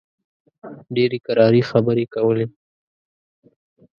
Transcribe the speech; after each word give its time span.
ډېرې 0.95 1.17
کراري 1.25 1.61
خبرې 1.69 2.05
کولې. 2.13 2.45